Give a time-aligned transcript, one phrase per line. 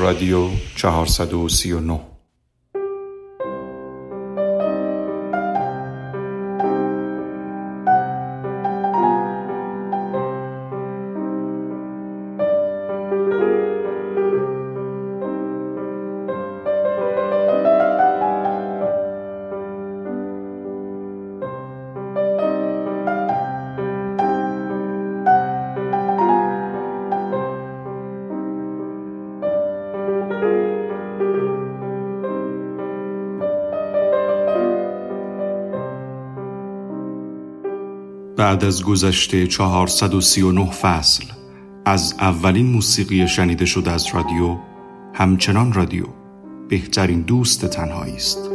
[0.00, 2.09] رادیو 439
[38.50, 41.24] بعد از گذشته 439 فصل
[41.84, 44.56] از اولین موسیقی شنیده شده از رادیو
[45.14, 46.04] همچنان رادیو
[46.68, 48.49] بهترین دوست تنهایی است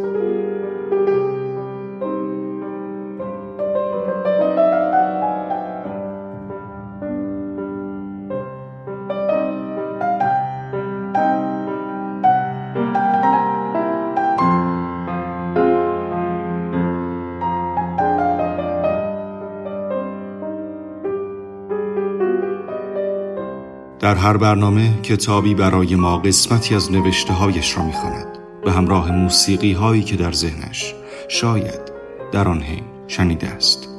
[24.05, 28.27] در هر برنامه کتابی برای ما قسمتی از نوشته هایش را می‌خواند
[28.65, 30.93] به همراه موسیقی هایی که در ذهنش
[31.27, 31.91] شاید
[32.31, 33.94] در آن حین شنیده است.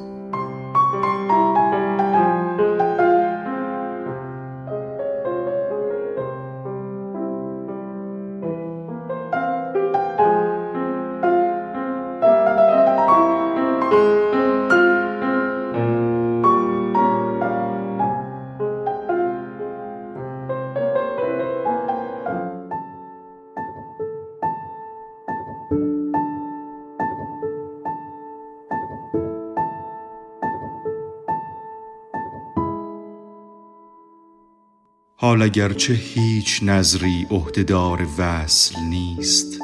[35.19, 39.59] حال اگرچه هیچ نظری عهدهدار وصل نیست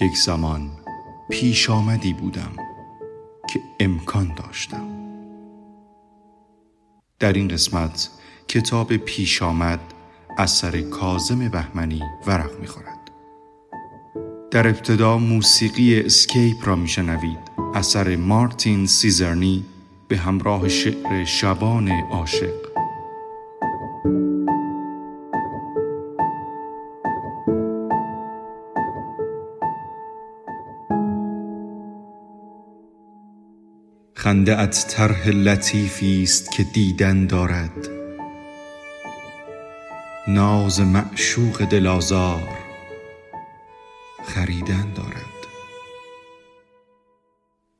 [0.00, 0.70] یک زمان
[1.30, 2.52] پیش آمدی بودم
[3.52, 4.86] که امکان داشتم.
[7.18, 8.10] در این قسمت
[8.48, 9.80] کتاب پیش آمد
[10.38, 13.10] اثر کازم بهمنی ورق می‌خورد.
[14.50, 17.50] در ابتدا موسیقی اسکیپ را میشنوید.
[17.74, 19.64] اثر مارتین سیزرنی
[20.08, 22.65] به همراه شعر شبان عاشق.
[34.26, 37.88] خنده ات طرح لطیفی است که دیدن دارد.
[40.28, 42.58] ناز معشوق دل آزار
[44.24, 45.36] خریدن دارد.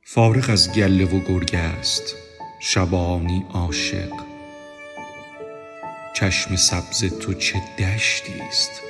[0.03, 2.15] فارغ از گله و گرگ است
[2.59, 4.13] شبانی عاشق.
[6.15, 8.81] چشم سبز تو چه دشتی است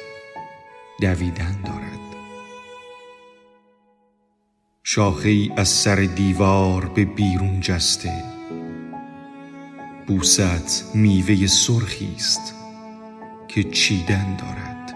[1.02, 2.07] دویدن دارد.
[4.90, 8.24] شاخه ای از سر دیوار به بیرون جسته.
[10.08, 12.56] بوست میوه سرخی است
[13.48, 14.94] که چیدن دارد.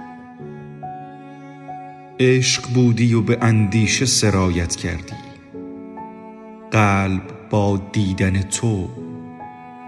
[2.19, 5.15] عشق بودی و به اندیشه سرایت کردی.
[6.71, 8.89] قلب با دیدن تو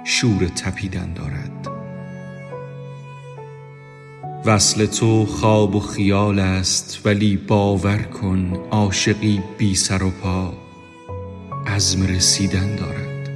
[0.03, 1.72] شور تپیدن دارد.
[4.45, 10.53] وصل تو خواب و خیال است ولی باور کن عاشقی بی سر و پا
[11.67, 13.29] عزم رسیدن دارد.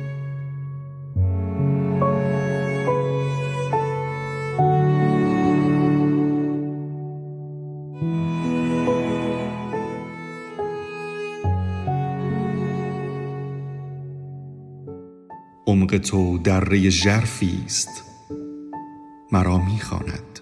[15.67, 18.03] عمق تو دره ژرفی است
[19.31, 20.36] مرا می‌خواند.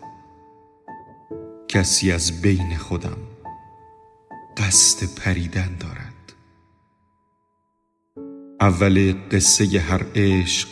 [1.76, 3.18] کسی از بین خودم
[4.58, 6.34] قصد پریدن دارد.
[8.62, 10.70] اول قصه هر عشق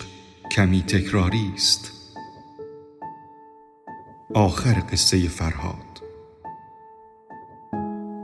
[0.51, 1.91] کمی تکراری است.
[4.33, 6.03] آخر قصه فرهاد.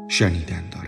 [0.08, 0.79] شنیدن دارد.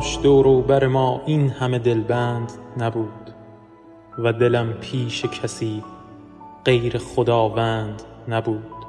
[0.00, 3.30] کاش دور بر ما این همه دلبند نبود
[4.18, 5.84] و دلم پیش کسی
[6.64, 8.86] غیر خداوند نبود.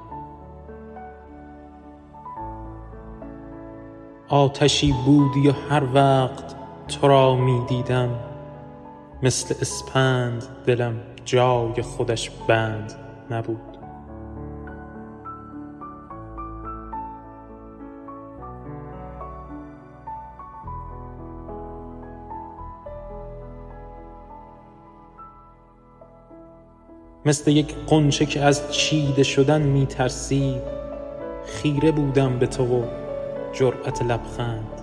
[4.29, 6.55] آتشی بودی و هر وقت
[6.87, 8.09] تو را می دیدم
[9.23, 12.93] مثل اسپند دلم جای خودش بند
[13.31, 13.70] نبود.
[27.25, 30.61] مثل یک غنچه که از چیده شدن می ترسید
[31.45, 32.85] خیره بودم به تو و
[33.53, 34.81] جرأت لبخند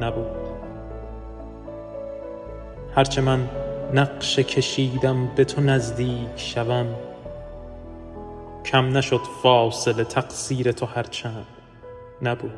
[0.00, 0.48] نبود.
[2.94, 3.48] هرچه من
[3.94, 6.86] نقشه کشیدم به تو نزدیک شوم.
[8.64, 11.46] کم نشد فاصله تقصیر تو هرچند
[12.22, 12.50] نبود.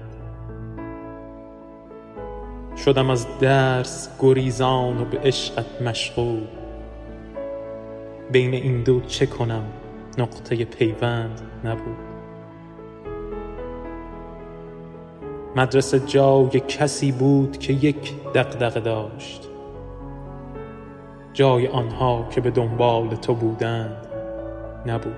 [2.85, 6.60] شدم از درس گریزان و به عشقت مشغول.
[8.33, 9.65] بین این دو چه کنم؟
[10.19, 11.97] نقطه پیوند نبود.
[15.57, 19.49] مدرسه جای کسی بود که یک دغدغه داشت.
[21.33, 24.07] جای آنها که به دنبال تو بودند
[24.87, 25.17] نبود.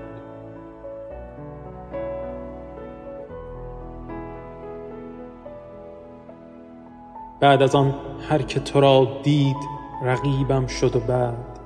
[7.39, 7.93] بعد از آن
[8.29, 9.57] هر که تو را دید
[10.03, 11.62] رقیبم شد و بعد.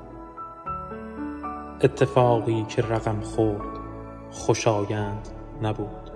[1.81, 3.79] اتفاقی که رقم خورد
[4.31, 5.27] خوشایند
[5.61, 6.11] نبود.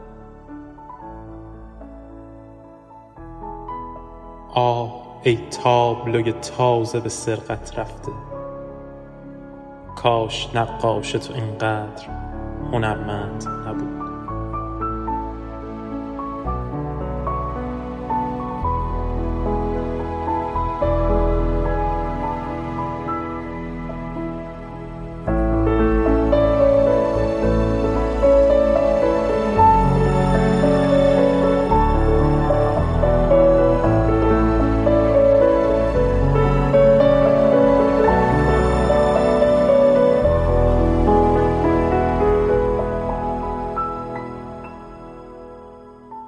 [4.54, 8.12] آه ای تابلوی تازه به سرقت رفته.
[9.96, 12.08] کاش نقاش تو اینقدر
[12.72, 14.01] هنرمند نبود.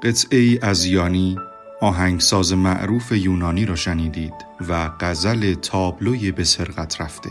[0.03, 1.37] قطعه ای از یانی
[1.81, 4.33] آهنگساز معروف یونانی را شنیدید
[4.69, 7.29] و غزل تابلوی به سرقت رفته.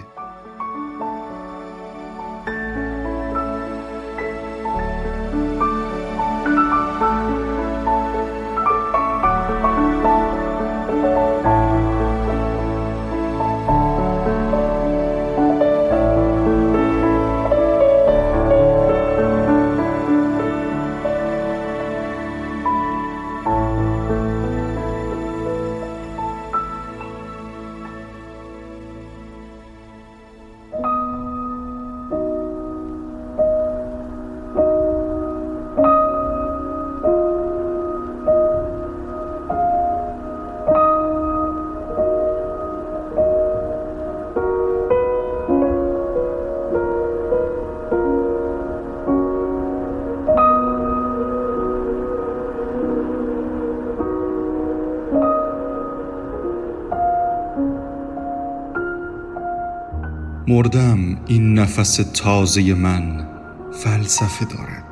[61.73, 63.29] نفس تازه من
[63.73, 64.85] فلسفه دارد.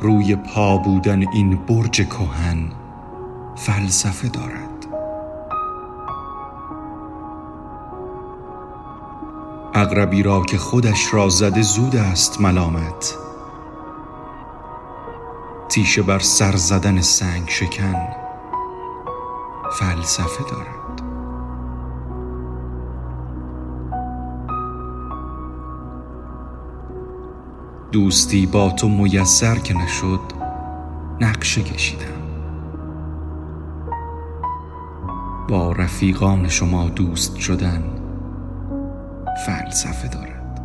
[0.00, 2.72] روی پا بودن این برج کهن
[3.56, 4.86] فلسفه دارد.
[9.74, 13.14] اغربی را که خودش را زده زود است ملامت.
[15.68, 18.08] تیشه بر سر زدن سنگ شکن
[19.78, 20.83] فلسفه دارد.
[27.94, 30.20] دوستی با تو میسر که نشد
[31.20, 32.04] نقشه کشیدم.
[35.48, 37.82] با رفیقان شما دوست شدن
[39.46, 40.60] فلسفه دارد.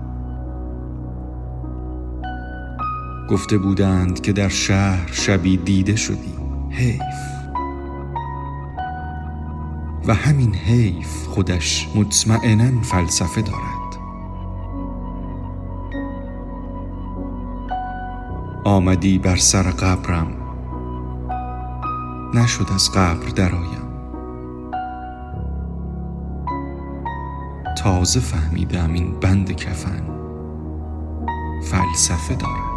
[3.30, 6.34] گفته بودند که در شهر شبی دیده شدی
[6.70, 7.02] حیف.
[10.08, 13.79] و همین حیف خودش مطمئنا فلسفه دارد.
[18.70, 20.28] آمدی بر سر قبرم.
[22.34, 23.90] نشد از قبر درآیم.
[27.84, 30.04] تازه فهمیدم این بند کفن
[31.62, 32.69] فلسفه دارد.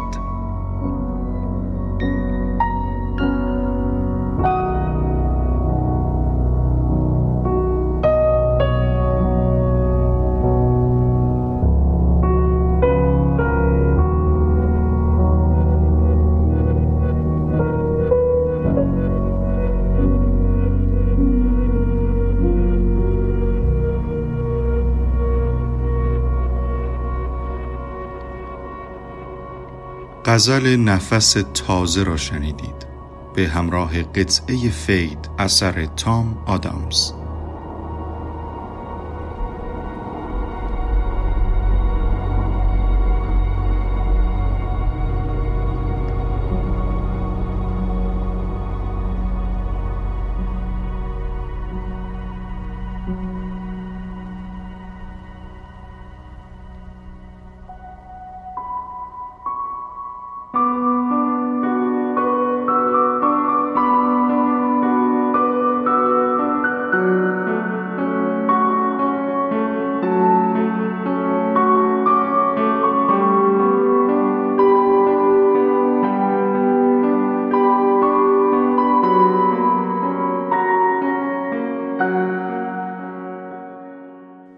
[30.33, 32.87] غزل نفس تازه را شنیدید.
[33.35, 37.11] به همراه قطعه فید اثر تام آدامز.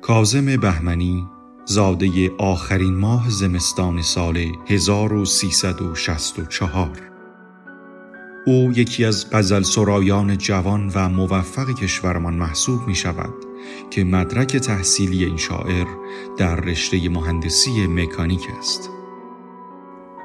[0.05, 1.27] کازم بهمنی
[1.65, 7.01] زاده آخرین ماه زمستان سال 1364
[8.45, 13.33] او یکی از غزل سرایان جوان و موفق کشورمان محسوب می شود
[13.89, 15.87] که مدرک تحصیلی این شاعر
[16.37, 18.89] در رشته مهندسی مکانیک است.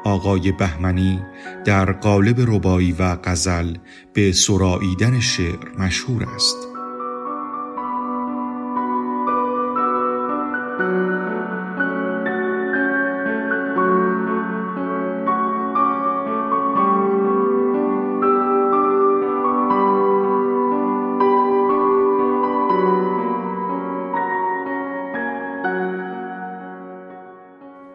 [0.05, 1.21] آقای بهمنی
[1.65, 3.77] در قالب ربایی و غزل
[4.15, 6.70] به سراییدن شعر مشهور است.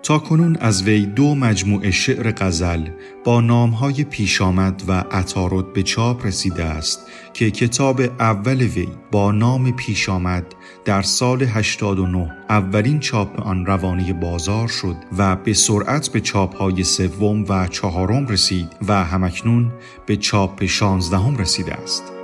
[0.05, 2.89] تا کنون از وی دو مجموعه شعر غزل
[3.23, 6.99] با نامهای پیش آمد و عطارد به چاپ رسیده است
[7.33, 10.45] که کتاب اول وی با نام پیش آمد
[10.85, 16.83] در سال 89 اولین چاپ آن روانه بازار شد و به سرعت به چاپ های
[16.83, 19.71] سوم و چهارم رسید و همکنون
[20.05, 22.14] به چاپ شانزدهم رسیده است.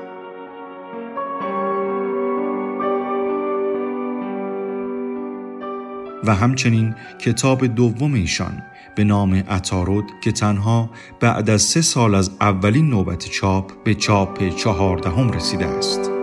[6.34, 8.64] همچنین کتاب دوم ایشان
[8.96, 14.56] به نام اتارود که تنها بعد از سه سال از اولین نوبت چاپ به چاپ
[14.56, 16.21] چهاردهم رسیده است.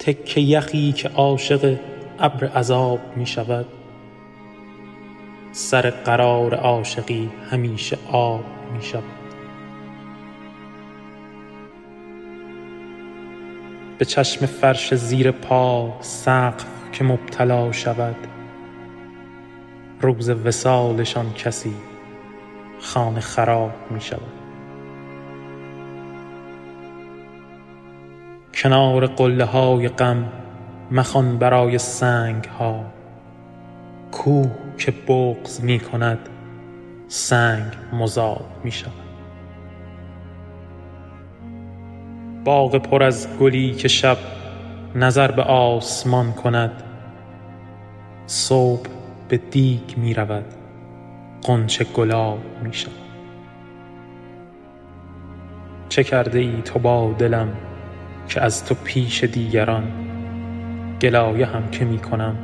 [0.00, 1.76] تکه یخی که عاشق
[2.18, 3.66] ابر عذاب می شود.
[5.52, 9.02] سر قرار عاشقی همیشه آب می شود.
[13.98, 18.16] به چشم فرش زیر پا سقف که مبتلا شود.
[20.00, 21.74] روز وسالشان کسی
[22.80, 24.39] خانه خراب می شود.
[28.62, 30.32] کنار قله های غم
[30.90, 32.84] مخوان برای سنگ ها
[34.12, 36.18] کوه که بغز می کند
[37.08, 38.92] سنگ مذاب می شود
[42.44, 44.18] باغ پر از گلی که شب
[44.94, 46.82] نظر به آسمان کند
[48.26, 48.90] صبح
[49.28, 50.44] به دیگ می رود
[51.42, 52.94] قنچه گلاب می شود
[55.88, 57.69] چه کرده ای تو با دلم؟
[58.30, 59.92] که از تو پیش دیگران
[61.02, 62.36] گلایه هم که می کنم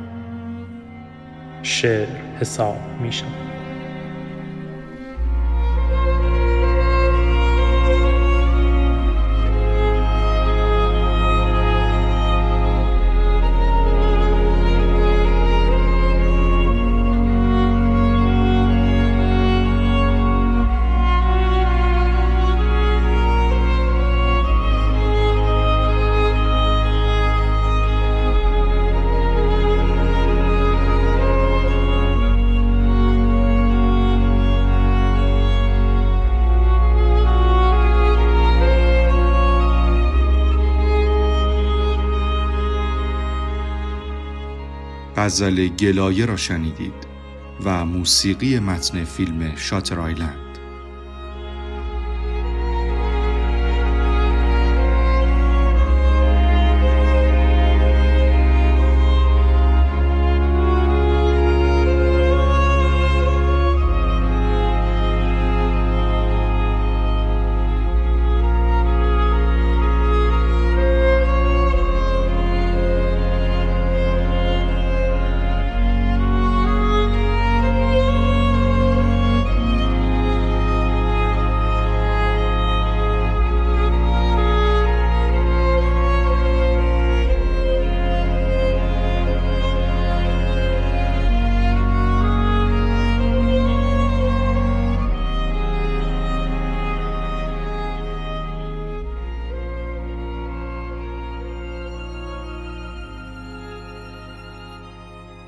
[1.63, 2.07] شعر
[2.39, 3.11] حساب می
[45.27, 47.07] غزل گلایه را شنیدید
[47.63, 50.46] و موسیقی متن فیلم شاتر آیلند.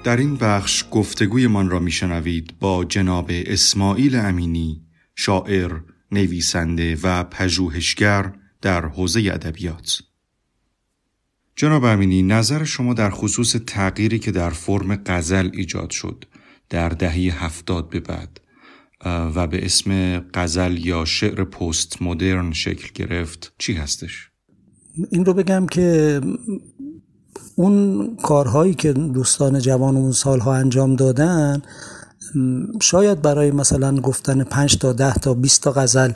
[0.09, 4.81] در این بخش گفتگویمان را میشنوید با جناب اسماعیل امینی
[5.15, 5.71] شاعر،
[6.11, 10.01] نویسنده و پژوهشگر در حوزه ادبیات.
[11.55, 16.25] جناب امینی نظر شما در خصوص تغییری که در فرم غزل ایجاد شد
[16.69, 18.41] در دهه هفتاد به بعد
[19.05, 24.29] و به اسم غزل یا شعر پست مدرن شکل گرفت چی هستش؟
[25.11, 26.21] این رو بگم که
[27.59, 31.61] اون کارهایی که دوستان جوان اون سالها انجام دادن
[32.81, 36.11] شاید برای مثلا گفتن پنج تا ده تا 20 تا غزل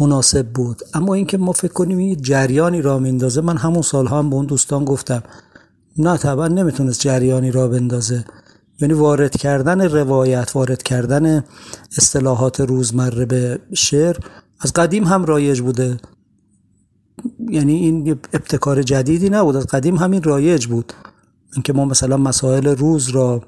[0.00, 0.82] مناسب بود.
[0.94, 4.46] اما اینکه ما فکر کنیم این جریانی را میندازه من همون سالها هم به اون
[4.46, 5.22] دوستان گفتم
[5.98, 8.24] نه طبعا نمی‌تونست جریانی را بندازه.
[8.80, 11.44] یعنی وارد کردن روایت وارد کردن
[11.98, 14.16] اصطلاحات روزمره به شعر
[14.60, 15.96] از قدیم هم رایج بوده.
[17.50, 19.56] یعنی این ابتکار جدیدی نبود.
[19.56, 20.92] از قدیم همین رایج بود.
[21.54, 23.42] اینکه ما مثلا مسائل روز را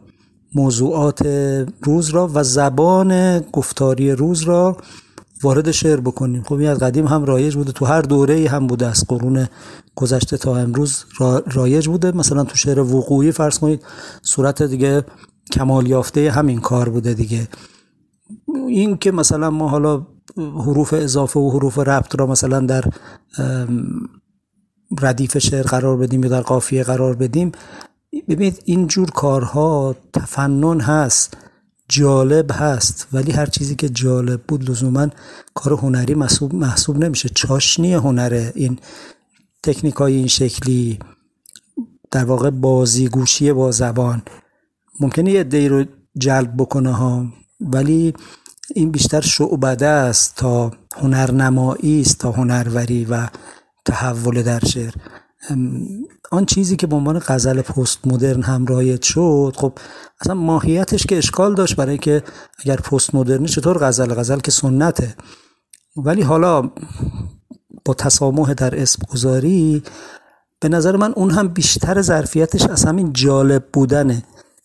[0.55, 1.27] موضوعات
[1.83, 4.77] روز را و زبان گفتاری روز را
[5.43, 6.43] وارد شعر بکنیم.
[6.43, 7.73] خب این از قدیم هم رایج بوده.
[7.73, 8.87] تو هر دوره هم بوده.
[8.87, 9.49] از قرون
[9.95, 11.05] گذشته تا امروز
[11.53, 12.17] رایج بوده.
[12.17, 13.83] مثلا تو شعر وقوعی فرض کنید
[14.23, 15.05] صورت دیگه
[15.53, 17.49] کمال یافته همین کار بوده دیگه.
[18.69, 22.85] این که مثلا ما حالا حروف اضافه و حروف ربط را مثلا در
[25.01, 27.53] ردیف شعر قرار بدیم یا در قافیه قرار بدیم.
[28.29, 31.37] ببینید اینجور کارها تفنن هست
[31.89, 35.09] جالب هست ولی هر چیزی که جالب بود لزوما
[35.55, 37.29] کار هنری محسوب, محسوب نمیشه.
[37.29, 38.79] چاشنی هنره این
[39.63, 40.99] تکنیک های این شکلی
[42.11, 44.23] در واقع بازیگوشی با زبان
[45.01, 45.85] ممکنه یه دی رو
[46.19, 47.27] جلب بکنه ها
[47.61, 48.15] ولی
[48.75, 53.29] این بیشتر شعبده است تا هنرنمایی است تا هنروری و
[53.85, 54.95] تحول در شعر.
[56.33, 59.73] آن چیزی که به عنوان غزل پست مدرن هم رایج شد خب
[60.21, 62.23] اصلا ماهیتش که اشکال داشت برای که
[62.59, 65.15] اگر پست مدرنی چطور غزل؟ غزل که سنته.
[65.97, 66.71] ولی حالا
[67.85, 69.83] با تسامح در اسم گذاری
[70.61, 74.23] به نظر من اون هم بیشتر ظرفیتش از همین جالب بودنه.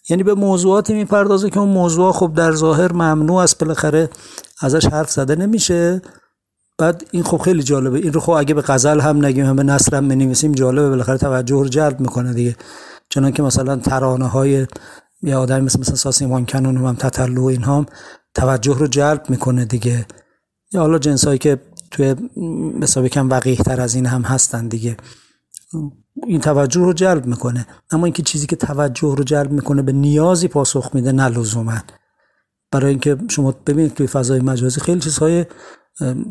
[0.10, 4.10] یعنی به موضوعاتی می‌پردازه که اون موضوع خب در ظاهر ممنوع است بالاخره
[4.62, 6.02] ازش حرف زده نمیشه.
[6.78, 8.00] بعد این خب خیلی جالبه.
[8.00, 10.90] این رو خب اگه به غزل هم نگیم هم به نصر هم بنویسیم جالبه.
[10.90, 12.56] بالاخره توجه رو جلب می‌کنه دیگه.
[13.10, 14.68] چنان که مثلا ترانه های
[15.22, 17.86] یه آدمی مثل مثلا ساسیمان کنون هم تطلو این هم
[18.34, 20.06] توجه رو جلب می‌کنه دیگه.
[20.72, 21.60] یا حالا جنسایی که
[21.92, 22.16] توی
[22.80, 24.98] مثلا کم وقیه تر از این هم هستن دیگه.
[26.28, 27.68] این توجه رو جلب می‌کنه.
[27.92, 31.78] اما اینکه چیزی که توجه رو جلب می‌کنه به نیازی پاسخ میده نه لزوما.
[32.72, 35.46] برای اینکه شما ببینید توی فضای مجازی خیلی چیزهای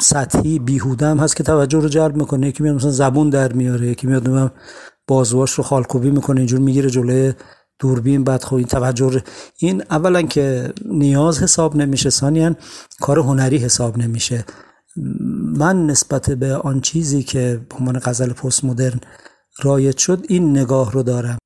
[0.01, 2.49] سطحی بیهوده هم هست که توجه رو جلب می‌کنه.
[2.49, 4.53] یکی میاد مثلا زبون در میاره یکی میاد
[5.07, 7.33] بازواش رو خالکوبی می‌کنه اینجور می‌گیره جلوی
[7.79, 9.23] دوربین بعد خب این توجه
[9.59, 12.57] این اولا که نیاز حساب نمیشه ثانیا
[13.01, 14.45] کار هنری حساب نمیشه.
[15.57, 19.01] من نسبت به آن چیزی که به عنوان غزل پست مدرن
[19.63, 21.39] رایج شد این نگاه رو دارم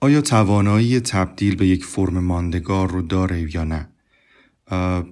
[0.00, 3.88] آیا توانایی تبدیل به یک فرم ماندگار رو داره یا نه؟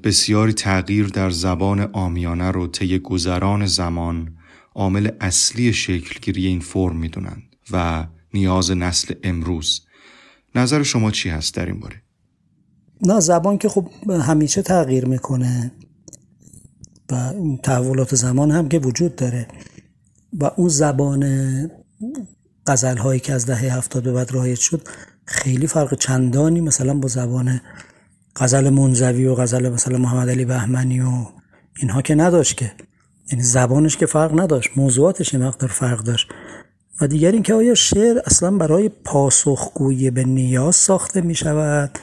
[0.02, 4.36] بسیاری تغییر در زبان آمیانه رو طی گذران زمان
[4.74, 9.86] عامل اصلی شکلگیری این فرم می‌دونند و نیاز نسل امروز
[10.54, 12.02] نظر شما چی هست در این باره؟
[13.02, 15.72] نه زبان که خب همیشه تغییر می‌کنه
[17.10, 19.48] و تحولات زمان هم که وجود داره
[20.32, 21.24] و اون زبان
[22.66, 24.88] غزل هایی که از دهه هفتاد به بعد رایج شد
[25.24, 27.60] خیلی فرق چندانی مثلا با زبان
[28.36, 31.26] غزل منزوی و غزل مثلا محمد علی بهمنی و
[31.78, 32.72] اینها که نداشت که.
[33.32, 36.28] یعنی زبانش که فرق نداشت موضوعاتش مقدار فرق داشت.
[37.00, 41.98] و دیگر اینکه آیا شعر اصلا برای پاسخگویی به نیاز ساخته می شود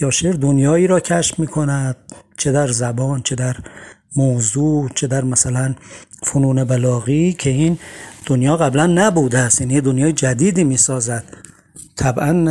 [0.00, 1.96] یا شعر دنیایی را کشف می کند
[2.38, 3.56] چه در زبان چه در
[4.16, 5.74] موضوع چه در مثلا
[6.22, 7.78] فنون بلاغی که این
[8.26, 9.60] دنیا قبلا نبوده است.
[9.60, 11.24] یعنی دنیای جدیدی می سازد
[11.96, 12.46] طبعا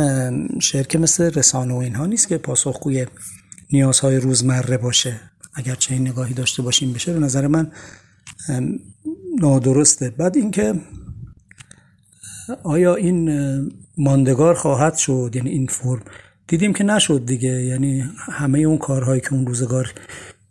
[0.60, 3.06] شعر که مثل رسانه و اینها نیست که پاسخگوی
[3.72, 5.20] نیازهای روزمره باشه.
[5.54, 7.70] اگر چه این نگاهی داشته باشیم بشه به نظر من
[9.40, 10.10] نادرسته.
[10.10, 10.74] بعد اینکه
[12.62, 13.30] آیا این
[13.98, 16.02] ماندگار خواهد شد؟ یعنی این فرم
[16.46, 17.48] دیدیم که نشد دیگه.
[17.48, 19.92] یعنی همه اون کارهایی که اون روزگار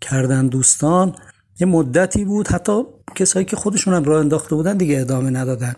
[0.02, 1.16] کردن دوستان
[1.60, 2.48] یه مدتی بود.
[2.48, 2.84] حتی
[3.16, 5.74] کسایی که خودشون هم راه انداخته بودن دیگه ادامه ندادن.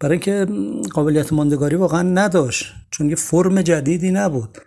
[0.00, 0.46] برای اینکه
[0.92, 4.58] قابلیت ماندگاری واقعا نداشت چون یه فرم جدیدی نبود.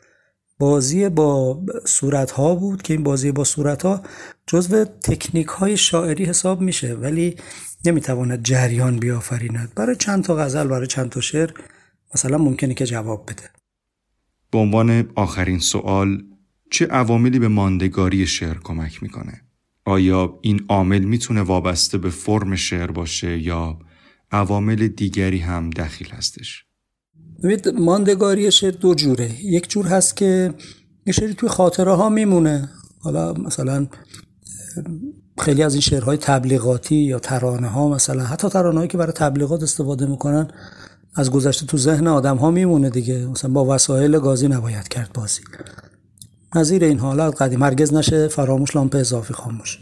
[0.60, 4.02] بازی با صورت ها بود که این بازی با صورت ها
[4.48, 7.36] جزو تکنیک های شاعری حساب میشه ولی
[7.86, 9.72] نمی‌تواند جریان بیافریند.
[9.76, 11.50] برای چند تا غزل برای چند تا شعر
[12.16, 13.50] مثلا ممکنه که جواب بده.
[14.52, 16.24] به عنوان آخرین سوال
[16.72, 19.42] چه عواملی به ماندگاری شعر کمک می‌کنه؟
[19.86, 23.80] آیا این عامل می‌تونه وابسته به فرم شعر باشه یا
[24.32, 26.66] عوامل دیگری هم دخیل هستش؟
[27.80, 29.46] ماندگاری شعر دو جوره.
[29.46, 30.54] یک جور هست که
[31.06, 32.70] یه شعری توی خاطره ها میمونه.
[33.00, 33.88] حالا مثلا
[35.40, 39.64] خیلی از این شعرهای تبلیغاتی یا ترانه ها مثلا حتی ترانه هایی که برای تبلیغات
[39.64, 40.48] استفاده می‌کنن
[41.16, 43.26] از گذشته تو ذهن آدم ها میمونه دیگه.
[43.28, 45.42] مثلا با وسایل گازی نباید کرد بازی.
[46.56, 49.80] نظیر این حالات قدیم هرگز نشه فراموش لامپ اضافی خاموش.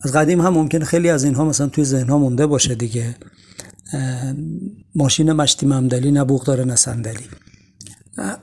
[0.00, 3.16] از قدیم هم ممکن خیلی از اینها مثلا توی ذهن ها مونده باشه دیگه.
[4.94, 6.76] ماشین مشتی ممدلی نه بوغ داره نه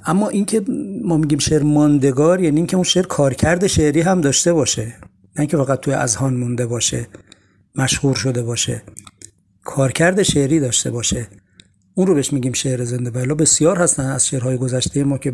[0.06, 0.62] اما اینکه
[1.04, 4.86] ما میگیم شعر ماندگار یعنی اینکه اون شعر کارکرد شعری هم داشته باشه.
[4.86, 7.08] نه اینکه فقط توی اذهان مونده باشه
[7.76, 8.84] مشهور شده باشه.
[9.64, 11.28] کارکرد شعری داشته باشه.
[11.96, 13.36] اون رو بهش میگیم شعر زنده بلا.
[13.36, 15.34] بسیار هستن از شعرهای گذشته ما که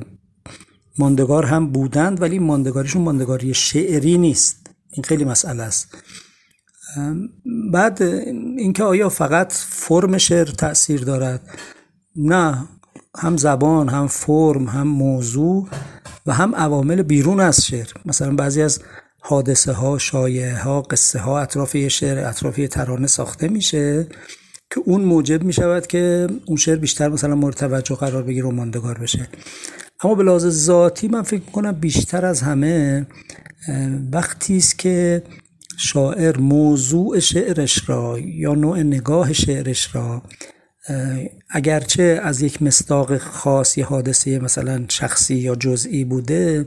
[0.97, 4.67] ماندگار هم بودند ولی ماندگاریشون ماندگاری شعری نیست.
[4.89, 5.97] این خیلی مسئله است.
[7.71, 8.01] بعد
[8.57, 11.41] اینکه آیا فقط فرم شعر تاثیر دارد؟
[12.15, 12.67] نه
[13.17, 15.67] هم زبان هم فرم هم موضوع
[16.25, 17.87] و هم عوامل بیرون از شعر.
[18.05, 18.79] مثلا بعضی از
[19.21, 24.07] حادثه ها شایعه ها قصه ها اطراف شعر اطراف ترانه ساخته میشه
[24.69, 28.51] که اون موجب می شود که اون شعر بیشتر مثلا مورد توجه قرار بگیره و
[28.51, 29.27] ماندگار بشه.
[30.03, 33.07] اما به لحاظ ذاتی من فکر می‌کنم بیشتر از همه
[34.11, 35.23] وقتی است که
[35.77, 40.23] شاعر موضوع شعرش را یا نوع نگاه شعرش را
[41.49, 46.65] اگرچه از یک مستاق خاص یه حادثه مثلا شخصی یا جزئی بوده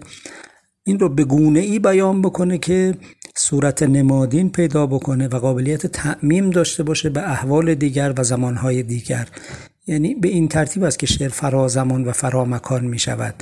[0.85, 2.95] این رو به گونه ای بیان بکنه که
[3.37, 9.29] صورت نمادین پیدا بکنه و قابلیت تعمیم داشته باشه به احوال دیگر و زمانهای دیگر.
[9.87, 13.35] یعنی به این ترتیب است که شعر فرا زمان و فرا مکان می شود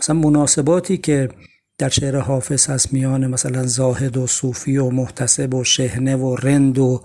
[0.00, 1.28] مثلا مناسباتی که
[1.78, 6.78] در شعر حافظ هست میان مثلا زاهد و صوفی و محتسب و شهنه و رند
[6.78, 7.02] و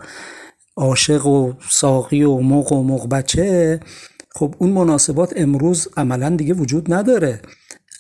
[0.76, 3.80] عاشق و ساقی و مق و مق بچه
[4.36, 7.41] خب اون مناسبات امروز عملا دیگه وجود نداره.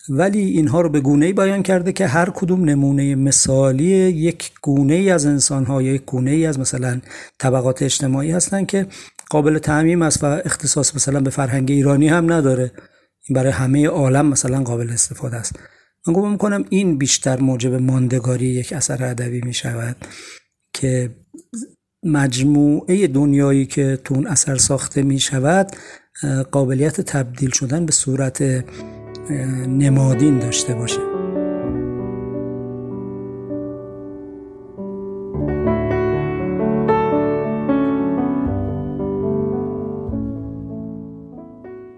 [0.09, 4.95] ولی اینها رو به گونه ای بیان کرده که هر کدوم نمونه مثالی یک گونه
[4.95, 7.01] از انسان ها یا یک گونه از مثلا
[7.39, 8.87] طبقات اجتماعی هستن که
[9.29, 12.71] قابل تعمیم است و اختصاص مثلا به فرهنگ ایرانی هم نداره.
[13.29, 15.59] این برای همه عالم مثلا قابل استفاده است.
[16.07, 19.95] من گفتم می‌کنم این بیشتر موجب ماندگاری یک اثر ادبی می شود
[20.73, 21.15] که
[22.03, 25.67] مجموعه دنیایی که تو اثر ساخته می شود
[26.51, 28.65] قابلیت تبدیل شدن به صورت
[29.67, 31.16] نمادین داشته باشه.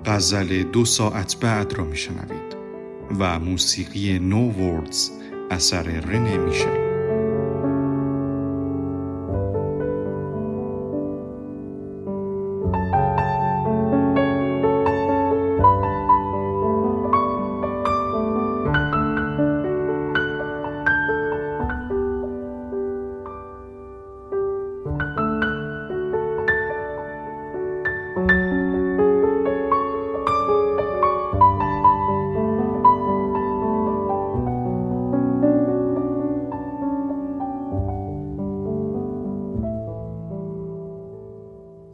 [0.10, 2.56] غزل دو ساعت بعد را میشنوید
[3.20, 5.12] و موسیقی نو وردز
[5.52, 6.79] اثر رنه میشل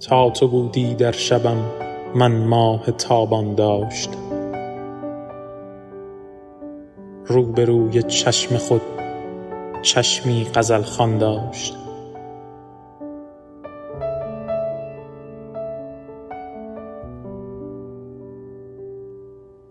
[0.08, 1.58] تا تو بودی در شبم
[2.15, 4.10] من ماه تابان داشت.
[7.26, 8.82] روبروی چشم خود
[9.82, 11.76] چشمی غزل خوان داشت.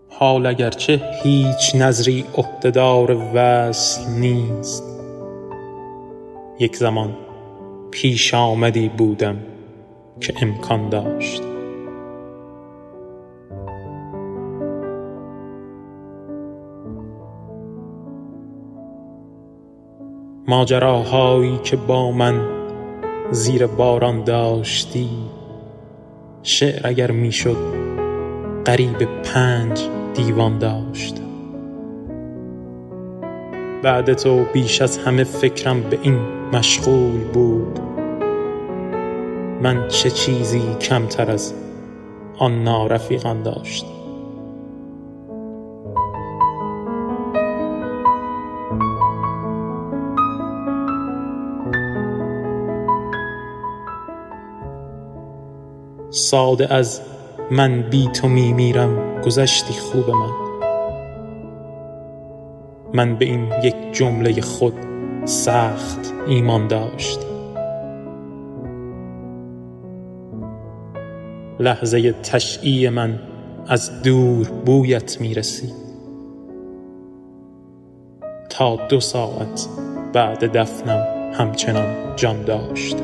[0.09, 4.83] حال اگرچه هیچ نظری عهدهدار وصل نیست
[6.59, 7.15] یک زمان
[7.91, 9.54] پیش آمدی بودم.
[10.19, 11.43] که امکان داشت.
[20.47, 22.41] ماجراهایی که با من
[23.31, 25.09] زیر باران داشتی
[26.43, 27.57] شعر اگر می‌شد
[28.65, 31.21] قریب پنج دیوان داشت.
[33.83, 36.19] بعد تو بیش از همه فکرم به این
[36.53, 37.94] مشغول بود.
[39.61, 41.53] من چه چیزی کمتر از
[42.37, 43.85] آن نارفیقان داشت
[56.09, 57.01] ساده از
[57.51, 60.29] من بی تو می میرم گذشتی خوب من.
[62.93, 64.73] من به این یک جمله خود
[65.25, 67.34] سخت ایمان داشت
[71.59, 73.19] لحظه تشعی من
[73.67, 75.85] از دور بویت می رسید
[78.49, 79.67] تا دو ساعت
[80.13, 82.97] بعد دفنم همچنان جان داشت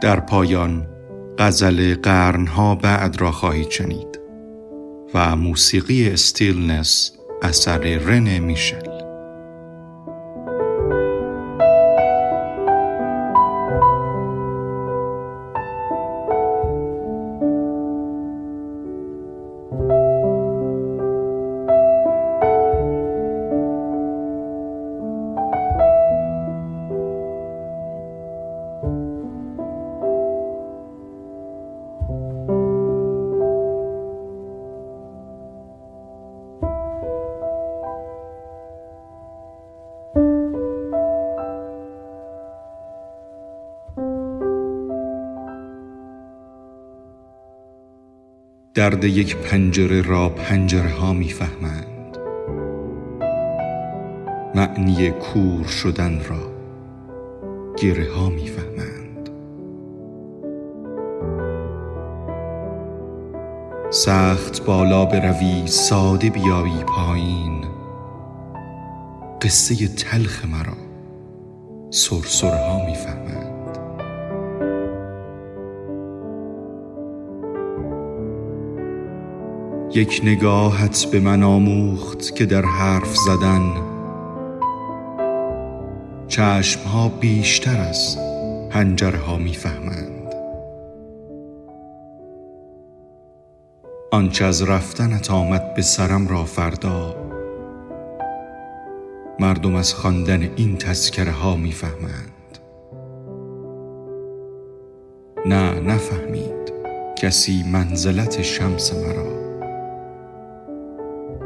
[0.00, 0.86] در پایان
[1.38, 4.20] غزل قرنها بعد را خواهید شنید
[5.14, 8.79] و موسیقی استیلنس اثر رن میشل
[48.80, 52.16] درد یک پنجره را پنجره ها می‌فهمند.
[54.54, 56.52] معنی کور شدن را
[57.76, 59.28] گره ها می‌فهمند.
[63.90, 67.64] سخت بالا بروی ساده بیایی پایین.
[69.42, 70.76] قصه تلخ مرا
[71.90, 73.49] سرسرها می‌فهمند.
[79.94, 83.72] یک نگاهت به من آموخت که در حرف زدن.
[86.28, 88.16] چشمها بیشتر از
[88.70, 90.34] هنجرها می‌فهمند.
[94.12, 97.16] آنچه از رفتنت آمد به سرم را فردا
[99.40, 102.58] مردم از خواندن این تذکره ها می‌فهمند.
[105.46, 106.72] نه نفهمید
[107.22, 109.49] کسی منزلت شمس مرا.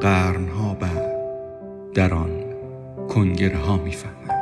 [0.00, 1.14] قرنها بعد
[1.94, 2.44] در آن
[3.08, 4.33] کنگره ها می‌فهمند.